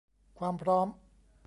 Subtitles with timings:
[0.39, 0.87] ความพร้อม